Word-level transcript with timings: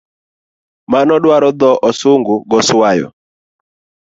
Mano 0.91 1.15
dwaro 1.23 1.49
tho 1.59 1.71
sungu 1.99 2.35
goswayo 2.51 3.07